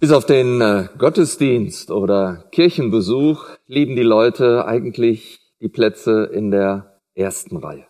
Bis 0.00 0.12
auf 0.12 0.24
den 0.24 0.60
äh, 0.60 0.88
Gottesdienst 0.96 1.90
oder 1.90 2.44
Kirchenbesuch 2.52 3.46
lieben 3.66 3.96
die 3.96 4.02
Leute 4.02 4.64
eigentlich 4.64 5.40
die 5.60 5.68
Plätze 5.68 6.22
in 6.32 6.52
der 6.52 7.00
ersten 7.16 7.56
Reihe. 7.56 7.84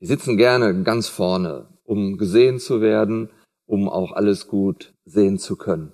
Die 0.00 0.06
sitzen 0.06 0.36
gerne 0.36 0.84
ganz 0.84 1.08
vorne, 1.08 1.66
um 1.82 2.16
gesehen 2.16 2.60
zu 2.60 2.80
werden, 2.80 3.28
um 3.66 3.88
auch 3.88 4.12
alles 4.12 4.46
gut 4.46 4.94
sehen 5.04 5.36
zu 5.36 5.56
können. 5.56 5.92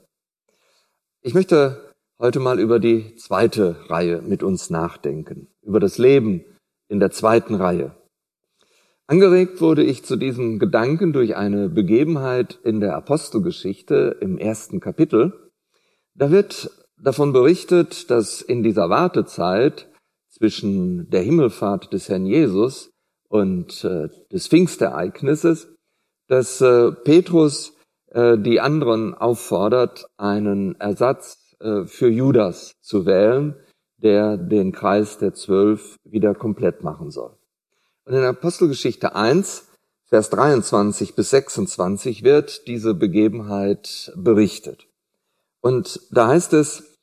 Ich 1.23 1.33
möchte 1.33 1.95
heute 2.19 2.41
mal 2.41 2.61
über 2.61 2.79
die 2.79 3.17
zweite 3.17 3.89
Reihe 3.89 4.21
mit 4.21 4.43
uns 4.43 4.69
nachdenken, 4.69 5.49
über 5.62 5.80
das 5.80 5.96
Leben 5.96 6.45
in 6.89 7.01
der 7.01 7.11
zweiten 7.11 7.55
Reihe. 7.55 7.95
Angeregt 9.11 9.62
wurde 9.62 9.83
ich 9.83 10.05
zu 10.05 10.17
diesem 10.17 10.59
Gedanken 10.59 11.15
durch 11.15 11.35
eine 11.35 11.71
Begebenheit 11.71 12.59
in 12.62 12.79
der 12.80 12.95
Apostelgeschichte 12.95 14.19
im 14.21 14.37
ersten 14.37 14.80
Kapitel. 14.80 15.51
Da 16.15 16.30
wird 16.30 16.71
davon 17.03 17.33
berichtet, 17.33 18.11
dass 18.11 18.43
in 18.43 18.63
dieser 18.63 18.91
Wartezeit 18.91 19.89
zwischen 20.29 21.09
der 21.09 21.23
Himmelfahrt 21.23 21.91
des 21.95 22.11
Herrn 22.11 22.27
Jesus 22.27 22.91
und 23.30 23.83
äh, 23.83 24.11
des 24.30 24.47
Pfingstereignisses, 24.47 25.75
dass 26.27 26.61
äh, 26.61 26.93
Petrus 26.93 27.73
äh, 28.11 28.37
die 28.37 28.61
anderen 28.61 29.15
auffordert, 29.15 30.05
einen 30.19 30.79
Ersatz 30.79 31.57
äh, 31.61 31.87
für 31.87 32.09
Judas 32.09 32.73
zu 32.83 33.07
wählen, 33.07 33.57
der 33.97 34.37
den 34.37 34.73
Kreis 34.73 35.16
der 35.16 35.33
Zwölf 35.33 35.97
wieder 36.05 36.35
komplett 36.35 36.85
machen 36.85 37.11
soll. 37.11 37.38
Und 38.09 38.15
in 38.15 38.25
Apostelgeschichte 38.25 39.15
1, 39.15 39.67
Vers 40.07 40.30
23 40.30 41.15
bis 41.15 41.29
26 41.29 42.24
wird 42.24 42.66
diese 42.66 42.95
Begebenheit 42.95 44.10
berichtet. 44.16 44.87
Und 45.60 46.01
da 46.10 46.29
heißt 46.29 46.55
es, 46.55 46.97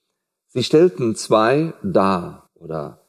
sie 0.48 0.64
stellten 0.64 1.16
zwei 1.16 1.76
dar 1.84 2.50
oder 2.56 3.06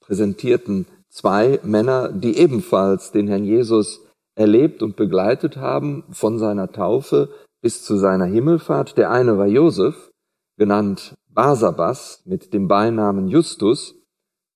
präsentierten 0.00 0.86
zwei 1.08 1.58
Männer, 1.62 2.12
die 2.12 2.36
ebenfalls 2.36 3.12
den 3.12 3.28
Herrn 3.28 3.46
Jesus 3.46 4.02
erlebt 4.34 4.82
und 4.82 4.96
begleitet 4.96 5.56
haben 5.56 6.04
von 6.10 6.38
seiner 6.38 6.70
Taufe 6.70 7.30
bis 7.62 7.82
zu 7.82 7.96
seiner 7.96 8.26
Himmelfahrt. 8.26 8.98
Der 8.98 9.10
eine 9.10 9.38
war 9.38 9.46
Josef, 9.46 10.10
genannt 10.58 11.14
Basabas 11.30 12.20
mit 12.26 12.52
dem 12.52 12.68
Beinamen 12.68 13.28
Justus 13.28 13.94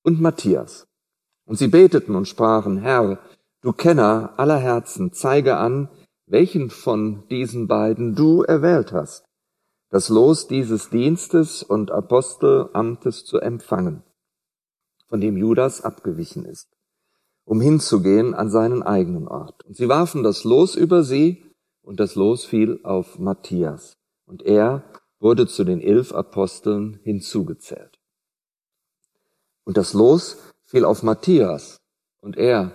und 0.03 0.21
Matthias. 0.21 0.90
Und 1.51 1.57
sie 1.57 1.67
beteten 1.67 2.15
und 2.15 2.29
sprachen, 2.29 2.77
Herr, 2.77 3.19
du 3.61 3.73
Kenner 3.73 4.35
aller 4.37 4.59
Herzen, 4.59 5.13
zeige 5.13 5.57
an, 5.57 5.89
welchen 6.27 6.71
von 6.71 7.27
diesen 7.27 7.67
beiden 7.67 8.15
du 8.15 8.45
erwählt 8.45 8.93
hast, 8.93 9.25
das 9.89 10.11
Los 10.11 10.47
dieses 10.47 10.91
Dienstes 10.91 11.65
und 11.65 11.91
Apostelamtes 11.91 13.25
zu 13.25 13.41
empfangen, 13.41 14.05
von 15.09 15.21
dem 15.21 15.37
Judas 15.37 15.81
abgewichen 15.81 16.45
ist, 16.45 16.69
um 17.45 17.61
hinzugehen 17.61 18.33
an 18.33 18.49
seinen 18.49 18.85
eigenen 18.85 19.27
Ort. 19.27 19.65
Und 19.65 19.77
sie 19.77 19.89
warfen 19.89 20.23
das 20.23 20.45
Los 20.45 20.77
über 20.77 21.03
sie, 21.03 21.43
und 21.83 21.99
das 21.99 22.15
Los 22.15 22.45
fiel 22.45 22.79
auf 22.85 23.19
Matthias, 23.19 23.97
und 24.25 24.45
er 24.45 24.85
wurde 25.19 25.49
zu 25.49 25.65
den 25.65 25.81
elf 25.81 26.13
Aposteln 26.13 27.01
hinzugezählt. 27.03 27.99
Und 29.65 29.77
das 29.77 29.95
Los 29.95 30.39
fiel 30.71 30.85
auf 30.85 31.03
Matthias 31.03 31.79
und 32.23 32.37
er 32.37 32.71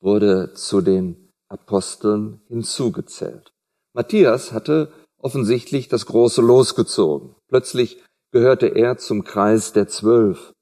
wurde 0.00 0.54
zu 0.54 0.80
den 0.80 1.30
Aposteln 1.48 2.40
hinzugezählt. 2.48 3.52
Matthias 3.92 4.52
hatte 4.52 4.90
offensichtlich 5.18 5.88
das 5.88 6.06
große 6.06 6.40
Los 6.40 6.74
gezogen. 6.74 7.36
Plötzlich 7.48 8.02
gehörte 8.32 8.68
er 8.68 8.96
zum 8.96 9.24
Kreis 9.24 9.74
der 9.74 9.88
Zwölf. 9.88 10.52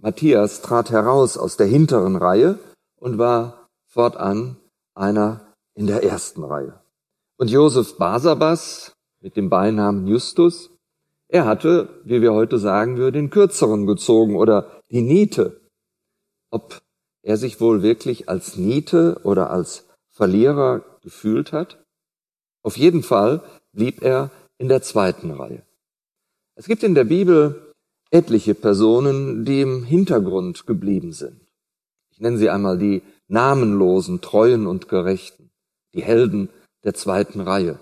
Matthias 0.00 0.62
trat 0.62 0.90
heraus 0.90 1.36
aus 1.36 1.56
der 1.56 1.66
hinteren 1.66 2.14
Reihe 2.14 2.60
und 3.00 3.18
war 3.18 3.66
fortan 3.88 4.56
einer 4.94 5.54
in 5.74 5.88
der 5.88 6.04
ersten 6.04 6.44
Reihe. 6.44 6.80
Und 7.36 7.50
Josef 7.50 7.98
Basabas 7.98 8.92
mit 9.20 9.36
dem 9.36 9.50
Beinamen 9.50 10.06
Justus 10.06 10.70
er 11.28 11.44
hatte, 11.44 12.00
wie 12.04 12.22
wir 12.22 12.32
heute 12.32 12.58
sagen 12.58 12.96
würden, 12.96 13.14
den 13.14 13.30
kürzeren 13.30 13.86
gezogen 13.86 14.34
oder 14.34 14.80
die 14.90 15.02
Niete. 15.02 15.57
Ob 16.50 16.82
er 17.22 17.36
sich 17.36 17.60
wohl 17.60 17.82
wirklich 17.82 18.28
als 18.28 18.56
Niete 18.56 19.20
oder 19.24 19.50
als 19.50 19.86
Verlierer 20.10 20.84
gefühlt 21.02 21.52
hat? 21.52 21.84
Auf 22.62 22.76
jeden 22.76 23.02
Fall 23.02 23.42
blieb 23.72 24.02
er 24.02 24.30
in 24.58 24.68
der 24.68 24.82
zweiten 24.82 25.30
Reihe. 25.30 25.62
Es 26.54 26.66
gibt 26.66 26.82
in 26.82 26.94
der 26.94 27.04
Bibel 27.04 27.72
etliche 28.10 28.54
Personen, 28.54 29.44
die 29.44 29.60
im 29.60 29.84
Hintergrund 29.84 30.66
geblieben 30.66 31.12
sind. 31.12 31.40
Ich 32.10 32.20
nenne 32.20 32.38
sie 32.38 32.50
einmal 32.50 32.78
die 32.78 33.02
namenlosen, 33.28 34.20
treuen 34.20 34.66
und 34.66 34.88
gerechten, 34.88 35.50
die 35.94 36.02
Helden 36.02 36.48
der 36.84 36.94
zweiten 36.94 37.40
Reihe. 37.40 37.78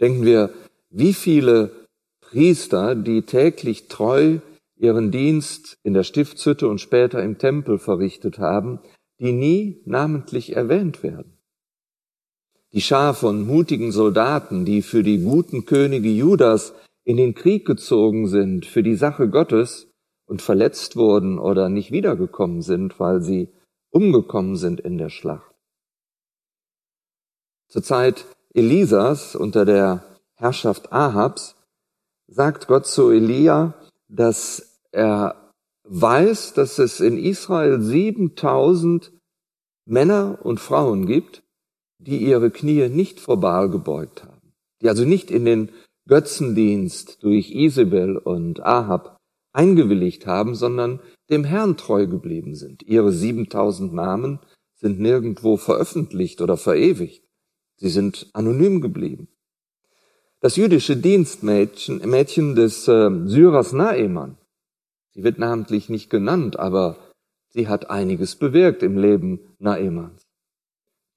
Denken 0.00 0.24
wir, 0.24 0.52
wie 0.90 1.14
viele 1.14 1.88
Priester, 2.20 2.94
die 2.94 3.22
täglich 3.22 3.88
treu 3.88 4.38
ihren 4.82 5.12
Dienst 5.12 5.78
in 5.84 5.94
der 5.94 6.02
Stiftshütte 6.02 6.68
und 6.68 6.80
später 6.80 7.22
im 7.22 7.38
Tempel 7.38 7.78
verrichtet 7.78 8.38
haben, 8.38 8.80
die 9.20 9.32
nie 9.32 9.80
namentlich 9.84 10.56
erwähnt 10.56 11.04
werden. 11.04 11.38
Die 12.72 12.80
Schar 12.80 13.14
von 13.14 13.46
mutigen 13.46 13.92
Soldaten, 13.92 14.64
die 14.64 14.82
für 14.82 15.04
die 15.04 15.22
guten 15.22 15.66
Könige 15.66 16.08
Judas 16.08 16.74
in 17.04 17.16
den 17.16 17.34
Krieg 17.34 17.64
gezogen 17.64 18.26
sind, 18.26 18.66
für 18.66 18.82
die 18.82 18.96
Sache 18.96 19.28
Gottes 19.28 19.88
und 20.26 20.42
verletzt 20.42 20.96
wurden 20.96 21.38
oder 21.38 21.68
nicht 21.68 21.92
wiedergekommen 21.92 22.62
sind, 22.62 22.98
weil 22.98 23.22
sie 23.22 23.50
umgekommen 23.90 24.56
sind 24.56 24.80
in 24.80 24.98
der 24.98 25.10
Schlacht. 25.10 25.54
Zur 27.68 27.82
Zeit 27.82 28.24
Elisas 28.52 29.36
unter 29.36 29.64
der 29.64 30.02
Herrschaft 30.34 30.92
Ahabs 30.92 31.54
sagt 32.26 32.66
Gott 32.66 32.86
zu 32.86 33.10
Elia, 33.10 33.74
dass 34.08 34.71
er 34.92 35.50
weiß, 35.88 36.54
dass 36.54 36.78
es 36.78 37.00
in 37.00 37.18
Israel 37.18 37.80
7000 37.80 39.12
Männer 39.84 40.38
und 40.42 40.60
Frauen 40.60 41.06
gibt, 41.06 41.42
die 41.98 42.18
ihre 42.18 42.50
Knie 42.50 42.88
nicht 42.88 43.20
vor 43.20 43.40
Baal 43.40 43.68
gebeugt 43.68 44.24
haben, 44.24 44.52
die 44.80 44.88
also 44.88 45.04
nicht 45.04 45.30
in 45.30 45.44
den 45.44 45.70
Götzendienst 46.08 47.22
durch 47.22 47.50
Isabel 47.50 48.16
und 48.16 48.60
Ahab 48.64 49.16
eingewilligt 49.52 50.26
haben, 50.26 50.54
sondern 50.54 51.00
dem 51.30 51.44
Herrn 51.44 51.76
treu 51.76 52.06
geblieben 52.06 52.54
sind. 52.54 52.82
Ihre 52.82 53.12
7000 53.12 53.92
Namen 53.92 54.40
sind 54.74 54.98
nirgendwo 54.98 55.56
veröffentlicht 55.56 56.40
oder 56.40 56.56
verewigt. 56.56 57.24
Sie 57.76 57.88
sind 57.88 58.30
anonym 58.32 58.80
geblieben. 58.80 59.28
Das 60.40 60.56
jüdische 60.56 60.96
Dienstmädchen 60.96 61.98
Mädchen 62.08 62.56
des 62.56 62.88
äh, 62.88 63.10
Syrers 63.26 63.72
Naeman, 63.72 64.36
sie 65.12 65.22
wird 65.22 65.38
namentlich 65.38 65.88
nicht 65.88 66.10
genannt, 66.10 66.58
aber 66.58 66.96
sie 67.48 67.68
hat 67.68 67.90
einiges 67.90 68.36
bewirkt 68.36 68.82
im 68.82 68.98
Leben 68.98 69.40
Naemans. 69.58 70.22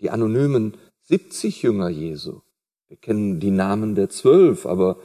Die 0.02 0.10
anonymen 0.10 0.78
70 1.04 1.62
Jünger 1.62 1.90
Jesu. 1.90 2.42
Wir 2.88 2.98
kennen 2.98 3.40
die 3.40 3.52
Namen 3.52 3.96
der 3.96 4.10
zwölf, 4.10 4.66
aber 4.66 4.98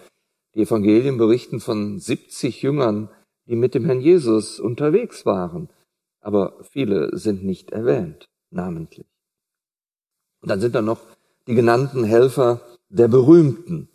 die 0.54 0.62
Evangelien 0.62 1.18
berichten 1.18 1.60
von 1.60 1.98
70 1.98 2.62
Jüngern, 2.62 3.08
die 3.46 3.56
mit 3.56 3.74
dem 3.74 3.84
Herrn 3.84 4.00
Jesus 4.00 4.60
unterwegs 4.60 5.24
waren. 5.24 5.68
Aber 6.20 6.58
viele 6.70 7.16
sind 7.16 7.44
nicht 7.44 7.70
erwähnt, 7.70 8.28
namentlich. 8.50 9.06
Und 10.40 10.50
dann 10.50 10.60
sind 10.60 10.74
da 10.74 10.82
noch 10.82 11.00
die 11.46 11.54
genannten 11.54 12.04
Helfer 12.04 12.60
der 12.88 13.08
Berühmten, 13.08 13.88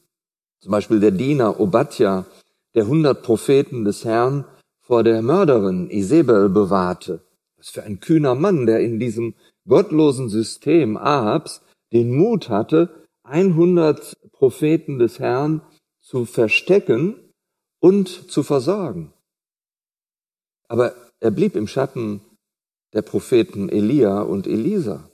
zum 0.60 0.72
Beispiel 0.72 1.00
der 1.00 1.12
Diener 1.12 1.60
Obadja, 1.60 2.26
der 2.74 2.88
hundert 2.88 3.24
Propheten 3.24 3.86
des 3.86 4.06
Herrn 4.06 4.46
vor 4.86 5.04
der 5.04 5.22
Mörderin 5.22 5.90
Isabel 5.90 6.48
bewahrte. 6.50 7.22
Was 7.58 7.70
für 7.70 7.84
ein 7.84 8.00
kühner 8.00 8.36
Mann, 8.36 8.68
der 8.68 8.82
in 8.82 9.00
diesem 9.00 9.34
gottlosen 9.68 10.30
System 10.30 10.96
Ahabs 10.96 11.62
den 11.92 12.16
Mut 12.16 12.50
hatte, 12.50 13.08
100 13.24 14.14
Propheten 14.32 15.00
des 15.00 15.20
Herrn 15.20 15.62
zu 16.02 16.26
verstecken 16.26 17.16
und 17.80 18.08
zu 18.32 18.44
versorgen. 18.44 19.12
Aber 20.68 20.94
er 21.20 21.32
blieb 21.32 21.56
im 21.56 21.68
Schatten 21.68 22.22
der 22.94 23.02
Propheten 23.02 23.70
Elia 23.70 24.22
und 24.22 24.46
Elisa. 24.46 25.10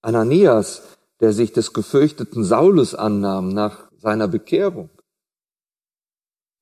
Ananias, 0.00 0.96
der 1.20 1.32
sich 1.32 1.52
des 1.52 1.72
gefürchteten 1.72 2.44
Saulus 2.44 2.94
annahm 2.94 3.48
nach 3.48 3.90
seiner 3.98 4.28
Bekehrung. 4.28 4.90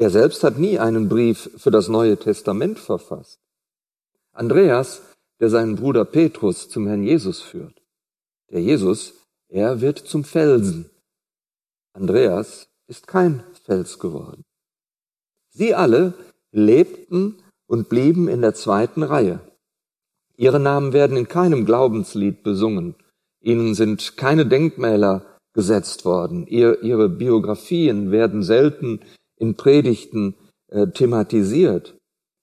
Er 0.01 0.09
selbst 0.09 0.43
hat 0.45 0.59
nie 0.59 0.79
einen 0.79 1.11
Brief 1.11 1.51
für 1.59 1.71
das 1.71 1.89
Neue 1.89 2.17
Testament 2.17 2.79
verfasst. 2.79 3.39
Andreas, 4.33 5.03
der 5.41 5.51
seinen 5.51 5.77
Bruder 5.77 6.07
Petrus 6.07 6.71
zum 6.71 6.87
Herrn 6.87 7.03
Jesus 7.03 7.43
führt. 7.43 7.83
Der 8.51 8.63
Jesus, 8.63 9.13
er 9.49 9.83
wird 9.83 9.99
zum 9.99 10.25
Felsen. 10.25 10.89
Andreas 11.93 12.71
ist 12.87 13.09
kein 13.09 13.43
Fels 13.63 13.99
geworden. 13.99 14.43
Sie 15.51 15.75
alle 15.75 16.15
lebten 16.51 17.37
und 17.67 17.91
blieben 17.91 18.27
in 18.27 18.41
der 18.41 18.55
zweiten 18.55 19.03
Reihe. 19.03 19.41
Ihre 20.35 20.61
Namen 20.61 20.95
werden 20.95 21.19
in 21.19 21.29
keinem 21.29 21.67
Glaubenslied 21.67 22.43
besungen. 22.43 22.95
Ihnen 23.43 23.75
sind 23.75 24.17
keine 24.17 24.47
Denkmäler 24.47 25.27
gesetzt 25.53 26.07
worden. 26.07 26.47
Ihr, 26.47 26.83
ihre 26.83 27.11
Biografien 27.11 28.11
werden 28.11 28.43
selten 28.43 29.01
in 29.41 29.57
Predigten 29.57 30.37
äh, 30.69 30.87
thematisiert. 30.89 31.97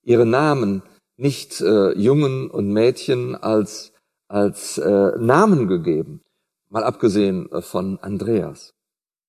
Ihre 0.03 0.25
Namen 0.25 0.81
nicht 1.15 1.61
äh, 1.61 1.93
Jungen 1.93 2.49
und 2.49 2.71
Mädchen 2.73 3.35
als, 3.35 3.93
als 4.27 4.77
äh, 4.77 5.11
Namen 5.17 5.67
gegeben, 5.67 6.21
mal 6.69 6.83
abgesehen 6.83 7.49
äh, 7.51 7.61
von 7.61 7.99
Andreas. 7.99 8.73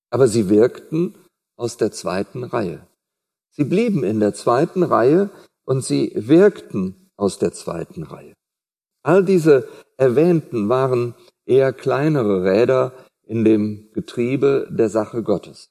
Aber 0.09 0.27
sie 0.27 0.49
wirkten 0.49 1.15
aus 1.55 1.77
der 1.77 1.91
zweiten 1.91 2.43
Reihe. 2.43 2.87
Sie 3.51 3.63
blieben 3.63 4.03
in 4.03 4.19
der 4.19 4.33
zweiten 4.33 4.83
Reihe 4.83 5.29
und 5.65 5.83
sie 5.83 6.11
wirkten 6.15 7.11
aus 7.15 7.37
der 7.37 7.51
zweiten 7.51 8.03
Reihe. 8.03 8.33
All 9.03 9.23
diese 9.23 9.67
erwähnten 9.97 10.69
waren 10.69 11.15
eher 11.45 11.73
kleinere 11.73 12.43
Räder 12.43 12.93
in 13.23 13.43
dem 13.43 13.89
Getriebe 13.93 14.67
der 14.71 14.89
Sache 14.89 15.23
Gottes. 15.23 15.69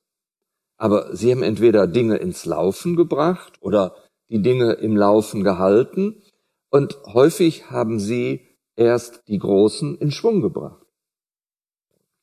Aber 0.78 1.14
sie 1.14 1.30
haben 1.32 1.42
entweder 1.42 1.86
Dinge 1.86 2.16
ins 2.16 2.46
Laufen 2.46 2.96
gebracht 2.96 3.54
oder 3.60 3.94
die 4.30 4.40
Dinge 4.40 4.72
im 4.74 4.96
Laufen 4.96 5.42
gehalten 5.42 6.22
und 6.70 6.98
häufig 7.12 7.70
haben 7.70 7.98
sie 7.98 8.46
erst 8.76 9.22
die 9.26 9.38
Großen 9.38 9.98
in 9.98 10.10
Schwung 10.10 10.40
gebracht. 10.40 10.86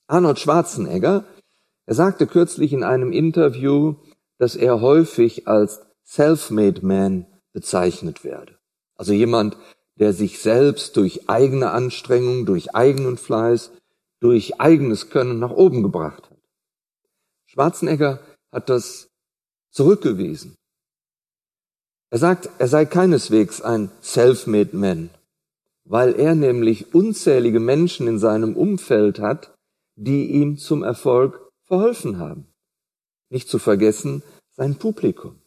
Arnold 0.07 0.40
Schwarzenegger, 0.40 1.25
er 1.86 1.94
sagte 1.94 2.28
kürzlich 2.28 2.74
in 2.74 2.84
einem 2.84 3.12
Interview, 3.12 3.96
dass 4.38 4.56
er 4.56 4.81
häufig 4.81 5.48
als 5.48 5.81
Self-Made 6.06 6.86
Man 6.86 7.25
bezeichnet 7.54 8.24
werde. 8.24 8.58
Also 8.96 9.13
jemand, 9.13 9.58
der 9.96 10.13
sich 10.13 10.40
selbst 10.40 10.96
durch 10.98 11.30
eigene 11.30 11.72
Anstrengung, 11.72 12.46
durch 12.46 12.75
eigenen 12.75 13.18
Fleiß, 13.18 13.72
durch 14.19 14.60
eigenes 14.60 15.10
Können 15.10 15.40
nach 15.40 15.51
oben 15.51 15.84
gebracht 15.84 16.30
hat. 16.30 16.38
Schwarzenegger 17.48 18.19
hat 18.56 18.69
das 18.69 19.10
zurückgewiesen. 19.69 20.56
Er 22.10 22.19
sagt, 22.19 22.50
er 22.57 22.69
sei 22.69 22.86
keineswegs 22.86 23.62
ein 23.62 23.92
Self-Made 24.02 24.78
Man, 24.78 25.10
weil 25.84 26.16
er 26.16 26.36
nämlich 26.36 26.96
unzählige 26.96 27.60
Menschen 27.60 28.07
in 28.07 28.18
seinem 28.18 28.56
Umfeld 28.56 29.19
hat, 29.19 29.54
die 29.98 30.31
ihm 30.31 30.57
zum 30.57 30.84
Erfolg 30.84 31.52
verholfen 31.66 32.18
haben. 32.18 32.48
Nicht 33.30 33.50
zu 33.50 33.60
vergessen 33.60 34.24
sein 34.56 34.75
Publikum. 34.75 35.42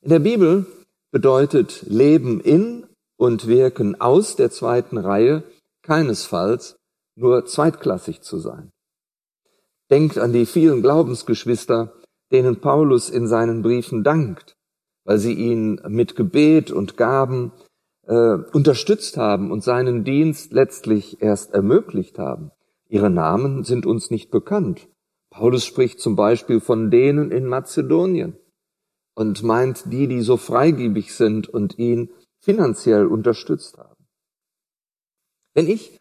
In 0.00 0.08
der 0.08 0.20
Bibel 0.20 0.64
bedeutet 1.10 1.82
Leben 1.82 2.40
in 2.40 2.86
und 3.18 3.46
Wirken 3.46 4.00
aus 4.00 4.36
der 4.36 4.50
zweiten 4.50 4.96
Reihe 4.96 5.42
keinesfalls 5.82 6.76
nur 7.16 7.44
zweitklassig 7.44 8.22
zu 8.22 8.38
sein. 8.38 8.70
Denkt 9.90 10.18
an 10.18 10.32
die 10.32 10.46
vielen 10.46 10.82
Glaubensgeschwister, 10.82 11.92
denen 12.30 12.60
Paulus 12.60 13.10
in 13.10 13.26
seinen 13.26 13.62
Briefen 13.62 14.04
dankt, 14.04 14.56
weil 15.04 15.18
sie 15.18 15.34
ihn 15.34 15.80
mit 15.88 16.14
Gebet 16.14 16.70
und 16.70 16.96
Gaben 16.96 17.52
äh, 18.06 18.36
unterstützt 18.52 19.16
haben 19.16 19.50
und 19.50 19.64
seinen 19.64 20.04
Dienst 20.04 20.52
letztlich 20.52 21.20
erst 21.20 21.52
ermöglicht 21.52 22.18
haben. 22.18 22.52
Ihre 22.88 23.10
Namen 23.10 23.64
sind 23.64 23.86
uns 23.86 24.10
nicht 24.10 24.30
bekannt. 24.30 24.88
Paulus 25.30 25.64
spricht 25.64 26.00
zum 26.00 26.16
Beispiel 26.16 26.60
von 26.60 26.90
denen 26.90 27.30
in 27.30 27.46
Mazedonien 27.46 28.36
und 29.14 29.42
meint 29.42 29.92
die, 29.92 30.08
die 30.08 30.22
so 30.22 30.36
freigebig 30.36 31.14
sind 31.14 31.48
und 31.48 31.78
ihn 31.78 32.10
finanziell 32.40 33.06
unterstützt 33.06 33.78
haben. 33.78 34.06
Wenn 35.54 35.68
ich 35.68 36.00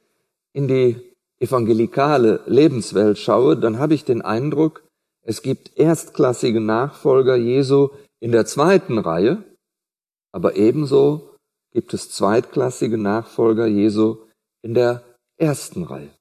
in 0.54 0.68
die 0.68 1.09
evangelikale 1.40 2.42
Lebenswelt 2.46 3.18
schaue, 3.18 3.58
dann 3.58 3.80
habe 3.80 3.94
ich 3.94 4.06
den 4.06 4.22
Eindruck, 4.22 4.84
es 5.24 5.42
gibt 5.42 5.78
erstklassige 5.78 6.60
Nachfolger 6.60 7.36
Jesu 7.36 7.90
in 8.20 8.32
der 8.32 8.46
zweiten 8.46 8.98
Reihe, 8.98 9.44
aber 10.32 10.56
ebenso 10.56 11.36
gibt 11.72 11.94
es 11.94 12.12
zweitklassige 12.12 12.98
Nachfolger 12.98 13.68
Jesu 13.68 14.26
in 14.62 14.74
der 14.74 15.04
ersten 15.38 15.84
Reihe. 15.84 16.12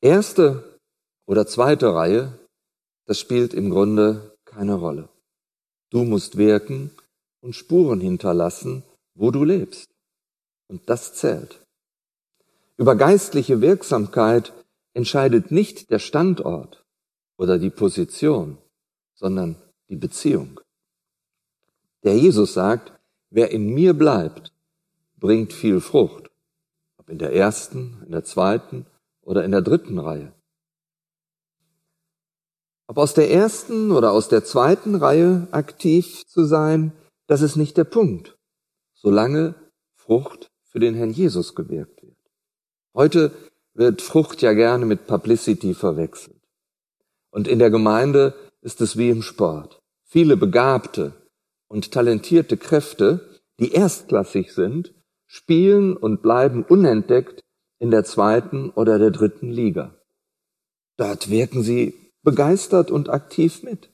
Erste 0.00 0.78
oder 1.26 1.46
zweite 1.46 1.94
Reihe, 1.94 2.38
das 3.06 3.18
spielt 3.18 3.54
im 3.54 3.70
Grunde 3.70 4.36
keine 4.44 4.74
Rolle. 4.74 5.08
Du 5.90 6.04
musst 6.04 6.36
wirken 6.36 6.90
und 7.42 7.54
Spuren 7.54 8.00
hinterlassen, 8.00 8.82
wo 9.14 9.30
du 9.30 9.44
lebst. 9.44 9.90
Und 10.68 10.88
das 10.88 11.14
zählt. 11.14 11.63
Über 12.76 12.96
geistliche 12.96 13.60
Wirksamkeit 13.60 14.52
entscheidet 14.94 15.50
nicht 15.50 15.90
der 15.90 16.00
Standort 16.00 16.84
oder 17.36 17.58
die 17.58 17.70
Position, 17.70 18.58
sondern 19.14 19.56
die 19.88 19.96
Beziehung. 19.96 20.60
Der 22.02 22.16
Jesus 22.16 22.54
sagt, 22.54 22.92
wer 23.30 23.50
in 23.50 23.72
mir 23.72 23.94
bleibt, 23.94 24.52
bringt 25.16 25.52
viel 25.52 25.80
Frucht. 25.80 26.30
Ob 26.98 27.08
in 27.10 27.18
der 27.18 27.32
ersten, 27.32 28.02
in 28.06 28.12
der 28.12 28.24
zweiten 28.24 28.86
oder 29.22 29.44
in 29.44 29.52
der 29.52 29.62
dritten 29.62 29.98
Reihe. 29.98 30.32
Ob 32.86 32.98
aus 32.98 33.14
der 33.14 33.30
ersten 33.30 33.92
oder 33.92 34.12
aus 34.12 34.28
der 34.28 34.44
zweiten 34.44 34.96
Reihe 34.96 35.48
aktiv 35.52 36.26
zu 36.26 36.44
sein, 36.44 36.92
das 37.26 37.40
ist 37.40 37.56
nicht 37.56 37.76
der 37.76 37.84
Punkt, 37.84 38.36
solange 38.92 39.54
Frucht 39.94 40.50
für 40.64 40.80
den 40.80 40.94
Herrn 40.94 41.10
Jesus 41.10 41.54
gewirkt. 41.54 41.93
Heute 42.94 43.32
wird 43.74 44.02
Frucht 44.02 44.40
ja 44.40 44.52
gerne 44.52 44.86
mit 44.86 45.06
Publicity 45.06 45.74
verwechselt. 45.74 46.40
Und 47.30 47.48
in 47.48 47.58
der 47.58 47.70
Gemeinde 47.70 48.34
ist 48.60 48.80
es 48.80 48.96
wie 48.96 49.10
im 49.10 49.22
Sport. 49.22 49.80
Viele 50.04 50.36
begabte 50.36 51.12
und 51.68 51.90
talentierte 51.90 52.56
Kräfte, 52.56 53.40
die 53.58 53.72
erstklassig 53.72 54.52
sind, 54.52 54.94
spielen 55.26 55.96
und 55.96 56.22
bleiben 56.22 56.62
unentdeckt 56.62 57.40
in 57.80 57.90
der 57.90 58.04
zweiten 58.04 58.70
oder 58.70 59.00
der 59.00 59.10
dritten 59.10 59.50
Liga. 59.50 59.94
Dort 60.96 61.28
wirken 61.28 61.64
sie 61.64 62.12
begeistert 62.22 62.92
und 62.92 63.08
aktiv 63.10 63.64
mit. 63.64 63.90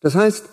Das 0.00 0.14
heißt, 0.14 0.48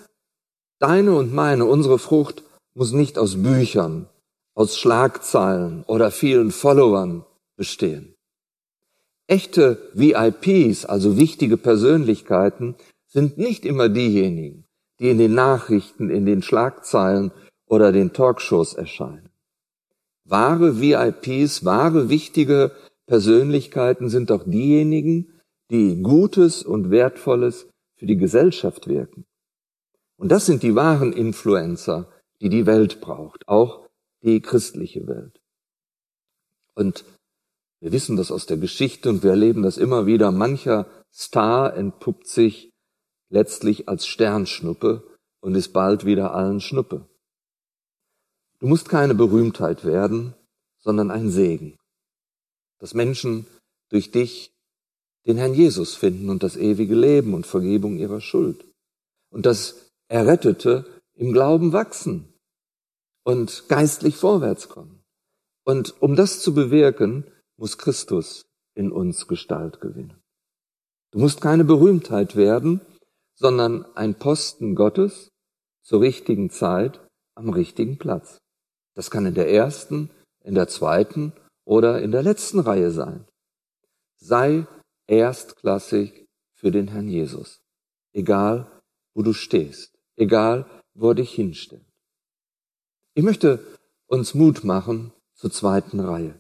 deine 0.79 1.15
und 1.15 1.31
meine, 1.33 1.65
unsere 1.65 1.99
Frucht 1.99 2.43
muss 2.73 2.91
nicht 2.91 3.19
aus 3.19 3.41
Büchern, 3.43 4.09
aus 4.55 4.77
Schlagzeilen 4.77 5.83
oder 5.83 6.09
vielen 6.09 6.51
Followern 6.51 7.25
bestehen. 7.57 8.15
Echte 9.27 9.91
VIPs, 9.93 10.85
also 10.85 11.17
wichtige 11.17 11.57
Persönlichkeiten, 11.57 12.75
sind 13.07 13.37
nicht 13.37 13.65
immer 13.65 13.89
diejenigen, 13.89 14.65
die 14.99 15.09
in 15.09 15.17
den 15.17 15.33
Nachrichten, 15.33 16.09
in 16.09 16.25
den 16.25 16.41
Schlagzeilen 16.41 17.31
oder 17.67 17.91
den 17.91 18.13
Talkshows 18.13 18.73
erscheinen. 18.73 19.29
Wahre 20.23 20.79
VIPs, 20.79 21.65
wahre 21.65 22.09
wichtige 22.09 22.71
Persönlichkeiten 23.07 24.09
sind 24.09 24.29
doch 24.29 24.43
diejenigen, 24.43 25.33
die 25.69 26.01
Gutes 26.01 26.63
und 26.63 26.91
Wertvolles 26.91 27.67
für 27.95 28.05
die 28.05 28.17
Gesellschaft 28.17 28.87
wirken. 28.87 29.25
Und 30.17 30.31
das 30.31 30.45
sind 30.45 30.63
die 30.63 30.75
wahren 30.75 31.13
Influencer, 31.13 32.07
die 32.41 32.49
die 32.49 32.65
Welt 32.65 33.01
braucht, 33.01 33.47
auch 33.47 33.84
die 34.25 34.41
christliche 34.41 35.07
Welt. 35.07 35.39
Und 36.73 37.05
wir 37.79 37.91
wissen 37.91 38.17
das 38.17 38.31
aus 38.31 38.45
der 38.47 38.57
Geschichte 38.57 39.09
und 39.09 39.23
wir 39.23 39.31
erleben 39.31 39.61
das 39.61 39.77
immer 39.77 40.05
wieder. 40.05 40.31
Mancher 40.31 40.87
Star 41.13 41.75
entpuppt 41.75 42.27
sich 42.27 42.71
letztlich 43.29 43.87
als 43.87 44.07
Sternschnuppe 44.07 45.03
und 45.41 45.55
ist 45.55 45.71
bald 45.71 46.05
wieder 46.05 46.33
allen 46.33 46.59
Schnuppe. 46.59 47.07
Du 48.59 48.67
musst 48.67 48.89
keine 48.89 49.13
Berühmtheit 49.13 49.85
werden, 49.85 50.33
sondern 50.79 51.11
ein 51.11 51.29
Segen, 51.29 51.77
dass 52.79 52.93
Menschen 52.93 53.45
durch 53.89 54.11
dich 54.11 54.51
den 55.25 55.37
Herrn 55.37 55.53
Jesus 55.53 55.95
finden 55.95 56.29
und 56.29 56.43
das 56.43 56.55
ewige 56.55 56.95
Leben 56.95 57.33
und 57.33 57.45
Vergebung 57.45 57.97
ihrer 57.97 58.21
Schuld. 58.21 58.65
Und 59.29 59.45
dass 59.45 59.91
Errettete 60.07 60.85
im 61.13 61.33
Glauben 61.33 61.73
wachsen 61.73 62.34
und 63.25 63.67
geistlich 63.67 64.15
vorwärts 64.15 64.69
kommen. 64.69 65.03
Und 65.65 66.01
um 66.01 66.15
das 66.15 66.41
zu 66.41 66.53
bewirken, 66.53 67.25
muss 67.57 67.77
Christus 67.77 68.45
in 68.75 68.91
uns 68.91 69.27
Gestalt 69.27 69.81
gewinnen. 69.81 70.21
Du 71.11 71.19
musst 71.19 71.41
keine 71.41 71.63
Berühmtheit 71.63 72.35
werden, 72.35 72.81
sondern 73.35 73.85
ein 73.95 74.15
Posten 74.15 74.75
Gottes 74.75 75.29
zur 75.81 76.01
richtigen 76.01 76.49
Zeit 76.49 76.99
am 77.35 77.49
richtigen 77.49 77.97
Platz. 77.97 78.37
Das 78.95 79.11
kann 79.11 79.25
in 79.25 79.33
der 79.33 79.49
ersten, 79.49 80.11
in 80.43 80.55
der 80.55 80.67
zweiten 80.67 81.33
oder 81.65 82.01
in 82.01 82.11
der 82.11 82.23
letzten 82.23 82.59
Reihe 82.59 82.91
sein. 82.91 83.25
Sei 84.17 84.67
erstklassig 85.07 86.25
für 86.53 86.71
den 86.71 86.87
Herrn 86.89 87.07
Jesus. 87.07 87.59
Egal, 88.13 88.81
wo 89.13 89.21
du 89.23 89.33
stehst, 89.33 89.97
egal, 90.15 90.65
wo 90.93 91.09
er 91.09 91.15
dich 91.15 91.31
hinstellt. 91.31 91.84
Ich 93.17 93.23
möchte 93.23 93.59
uns 94.07 94.33
Mut 94.33 94.65
machen 94.65 95.13
zur 95.35 95.49
zweiten 95.49 96.01
Reihe. 96.01 96.35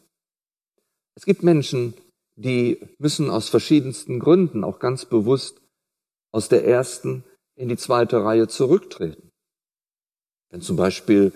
Es 1.15 1.23
gibt 1.23 1.41
Menschen, 1.41 1.93
die 2.35 2.81
müssen 2.99 3.29
aus 3.29 3.47
verschiedensten 3.47 4.19
Gründen 4.19 4.65
auch 4.65 4.79
ganz 4.79 5.05
bewusst 5.05 5.61
aus 6.33 6.49
der 6.49 6.67
ersten 6.67 7.23
in 7.55 7.69
die 7.69 7.77
zweite 7.77 8.25
Reihe 8.25 8.49
zurücktreten. 8.49 9.31
Wenn 10.49 10.59
zum 10.59 10.75
Beispiel 10.75 11.31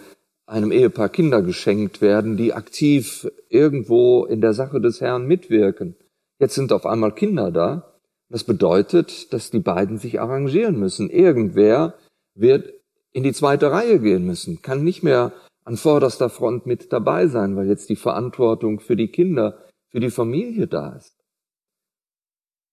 einem 0.46 0.74
Ehepaar 0.74 1.08
Kinder 1.08 1.42
geschenkt 1.42 2.02
werden, 2.02 2.36
die 2.36 2.54
aktiv 2.54 3.32
irgendwo 3.48 4.26
in 4.26 4.42
der 4.42 4.54
Sache 4.54 4.82
des 4.82 5.00
Herrn 5.00 5.26
mitwirken. 5.26 5.96
Jetzt 6.40 6.56
sind 6.56 6.74
auf 6.74 6.86
einmal 6.86 7.16
Kinder 7.16 7.50
da. 7.50 7.98
Das 8.28 8.44
bedeutet, 8.44 9.32
dass 9.32 9.52
die 9.52 9.60
beiden 9.60 10.00
sich 10.00 10.20
arrangieren 10.20 10.78
müssen. 10.78 11.10
Irgendwer 11.10 11.98
wird 12.36 12.74
in 13.12 13.24
die 13.24 13.34
zweite 13.34 13.72
Reihe 13.72 14.00
gehen 14.00 14.26
müssen, 14.26 14.62
kann 14.62 14.84
nicht 14.84 15.04
mehr 15.04 15.34
an 15.64 15.78
vorderster 15.78 16.30
Front 16.30 16.66
mit 16.66 16.92
dabei 16.94 17.28
sein, 17.28 17.56
weil 17.56 17.68
jetzt 17.68 17.90
die 17.90 17.96
Verantwortung 17.96 18.80
für 18.80 18.96
die 18.96 19.10
Kinder, 19.10 19.66
für 19.90 20.00
die 20.00 20.12
Familie 20.12 20.68
da 20.68 20.96
ist. 20.96 21.16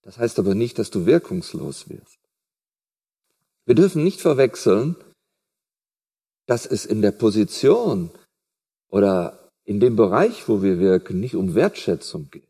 Das 0.02 0.19
heißt 0.19 0.38
aber 0.38 0.55
nicht, 0.55 0.78
dass 0.78 0.90
du 0.90 1.05
wirkungslos 1.05 1.88
wirst. 1.88 2.19
Wir 3.64 3.75
dürfen 3.75 4.05
nicht 4.05 4.21
verwechseln, 4.21 4.97
dass 6.47 6.64
es 6.64 6.87
in 6.87 7.02
der 7.02 7.11
Position 7.11 8.11
oder 8.88 9.50
in 9.64 9.81
dem 9.81 9.97
Bereich, 9.97 10.49
wo 10.49 10.62
wir 10.62 10.78
wirken, 10.78 11.19
nicht 11.19 11.35
um 11.35 11.55
Wertschätzung 11.55 12.31
geht. 12.31 12.47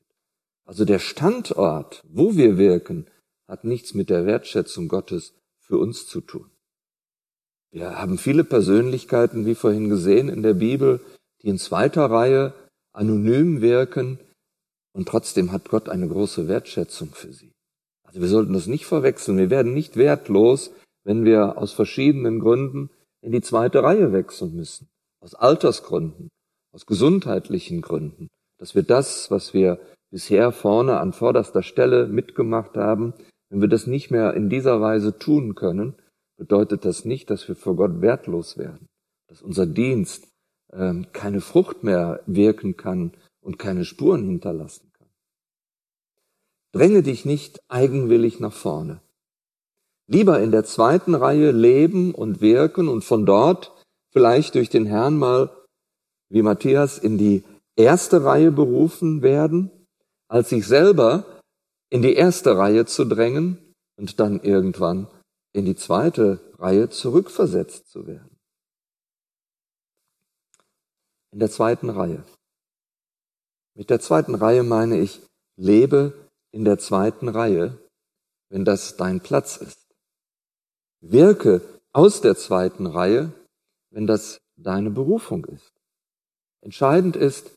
Also 0.67 0.85
der 0.85 0.99
Standort, 0.99 2.03
wo 2.07 2.37
wir 2.37 2.59
wirken, 2.59 3.07
hat 3.49 3.65
nichts 3.65 3.95
mit 3.95 4.11
der 4.11 4.27
Wertschätzung 4.27 4.89
Gottes 4.89 5.33
für 5.59 5.79
uns 5.79 6.07
zu 6.07 6.21
tun. 6.21 6.51
Wir 7.77 7.99
haben 7.99 8.17
viele 8.17 8.43
Persönlichkeiten, 8.43 9.45
wie 9.45 9.55
vorhin 9.55 9.91
gesehen 9.91 10.31
in 10.31 10.43
der 10.43 10.55
Bibel, 10.55 11.01
die 11.43 11.49
in 11.49 11.59
zweiter 11.59 12.07
Reihe 12.07 12.55
anonym 12.95 13.61
wirken 13.61 14.19
und 14.95 15.07
trotzdem 15.07 15.53
hat 15.53 15.69
Gott 15.69 15.91
eine 15.91 16.09
große 16.09 16.49
Wertschätzung 16.49 17.11
für 17.13 17.35
sie. 17.35 17.53
Also 18.09 18.23
wir 18.23 18.29
sollten 18.29 18.55
das 18.55 18.67
nicht 18.67 18.87
verwechseln. 18.87 19.37
Wir 19.37 19.51
werden 19.51 19.75
nicht 19.75 19.99
wertlos, 19.99 20.71
wenn 21.05 21.27
wir 21.27 21.59
aus 21.59 21.75
verschiedenen 21.75 22.41
Gründen 22.41 22.89
in 23.21 23.33
die 23.33 23.43
zweite 23.43 23.83
Reihe 23.83 24.11
wechseln 24.11 24.57
müssen. 24.57 24.89
Aus 25.21 25.35
Altersgründen, 25.35 26.31
aus 26.73 26.87
gesundheitlichen 26.87 27.83
Gründen. 27.83 28.29
Dass 28.59 28.75
wir 28.75 28.85
das, 28.85 29.31
was 29.31 29.53
wir 29.53 29.79
bisher 30.11 30.51
vorne 30.51 30.99
an 30.99 31.13
vorderster 31.13 31.63
Stelle 31.63 32.07
mitgemacht 32.07 32.79
haben, 32.79 33.13
wenn 33.51 33.61
wir 33.61 33.69
das 33.69 33.87
nicht 33.87 34.11
mehr 34.11 34.33
in 34.33 34.49
dieser 34.49 34.81
Weise 34.81 35.19
tun 35.19 35.55
können, 35.55 35.95
bedeutet 36.37 36.85
das 36.85 37.05
nicht, 37.05 37.31
dass 37.31 37.49
wir 37.49 37.57
vor 37.57 37.77
Gott 37.77 38.01
wertlos 38.01 38.59
werden, 38.59 38.87
dass 39.29 39.43
unser 39.43 39.67
Dienst 39.67 40.29
ähm, 40.73 41.07
keine 41.13 41.41
Frucht 41.41 41.83
mehr 41.83 42.23
wirken 42.27 42.77
kann 42.77 43.13
und 43.41 43.59
keine 43.59 43.85
Spuren 43.85 44.27
hinterlassen 44.27 44.91
kann. 44.93 45.09
Dränge 46.73 47.03
dich 47.03 47.25
nicht 47.25 47.61
eigenwillig 47.69 48.41
nach 48.41 48.53
vorne. 48.53 49.01
Lieber 50.09 50.41
in 50.41 50.53
der 50.53 50.65
zweiten 50.65 51.15
Reihe 51.15 51.51
leben 51.51 52.15
und 52.15 52.41
wirken 52.41 52.89
und 52.89 53.03
von 53.03 53.27
dort 53.27 53.73
vielleicht 54.13 54.55
durch 54.55 54.71
den 54.71 54.87
Herrn 54.87 55.19
mal, 55.19 55.51
wie 56.29 56.43
Matthias, 56.43 56.99
in 56.99 57.19
die 57.19 57.45
erste 57.77 58.25
Reihe 58.25 58.53
berufen 58.53 59.23
werden, 59.23 59.71
als 60.29 60.51
sich 60.51 60.67
selber 60.67 61.25
in 61.91 62.03
die 62.03 62.15
erste 62.15 62.57
Reihe 62.57 62.87
zu 62.87 63.05
drängen 63.05 63.59
und 63.97 64.21
dann 64.21 64.41
irgendwann 64.41 65.09
in 65.57 65.65
die 65.65 65.75
zweite 65.75 66.39
Reihe 66.59 66.91
zurückversetzt 66.91 67.89
zu 67.89 68.07
werden. 68.07 68.39
In 71.33 71.39
der 71.39 71.51
zweiten 71.51 71.89
Reihe. 71.89 72.23
Mit 73.75 73.89
der 73.89 73.99
zweiten 74.01 74.35
Reihe 74.35 74.63
meine 74.63 75.01
ich, 75.01 75.23
lebe 75.57 76.29
in 76.51 76.67
der 76.67 76.79
zweiten 76.79 77.31
Reihe, 77.31 77.79
wenn 78.51 78.67
das 78.67 78.99
dein 78.99 79.23
Platz 79.23 79.57
ist. 79.57 79.87
Wirke 81.01 81.63
aus 81.95 82.21
der 82.21 82.37
zweiten 82.37 82.87
Reihe, 82.87 83.33
wenn 83.91 84.07
das 84.07 84.39
deine 84.57 84.91
Berufung 84.91 85.47
ist. 85.47 85.73
Entscheidend 86.61 87.17
ist, 87.17 87.55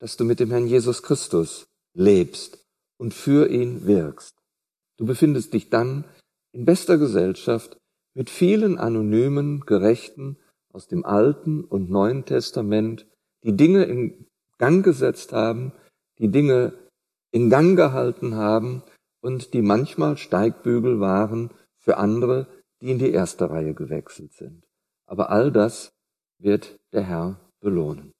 dass 0.00 0.18
du 0.18 0.24
mit 0.24 0.38
dem 0.38 0.50
Herrn 0.50 0.66
Jesus 0.66 1.02
Christus 1.02 1.66
lebst 1.94 2.62
und 2.98 3.14
für 3.14 3.48
ihn 3.48 3.86
wirkst. 3.86 4.34
Du 4.98 5.06
befindest 5.06 5.54
dich 5.54 5.70
dann 5.70 6.04
in 6.52 6.64
bester 6.64 6.98
Gesellschaft 6.98 7.78
mit 8.14 8.30
vielen 8.30 8.78
anonymen 8.78 9.60
Gerechten 9.60 10.38
aus 10.72 10.86
dem 10.88 11.04
Alten 11.04 11.64
und 11.64 11.90
Neuen 11.90 12.24
Testament, 12.24 13.06
die 13.44 13.56
Dinge 13.56 13.84
in 13.84 14.26
Gang 14.58 14.84
gesetzt 14.84 15.32
haben, 15.32 15.72
die 16.18 16.30
Dinge 16.30 16.72
in 17.30 17.50
Gang 17.50 17.76
gehalten 17.76 18.34
haben 18.34 18.82
und 19.20 19.54
die 19.54 19.62
manchmal 19.62 20.16
Steigbügel 20.16 21.00
waren 21.00 21.50
für 21.76 21.96
andere, 21.96 22.48
die 22.80 22.90
in 22.90 22.98
die 22.98 23.10
erste 23.10 23.50
Reihe 23.50 23.74
gewechselt 23.74 24.32
sind. 24.32 24.64
Aber 25.06 25.30
all 25.30 25.52
das 25.52 25.90
wird 26.38 26.76
der 26.92 27.02
Herr 27.02 27.40
belohnen. 27.60 28.12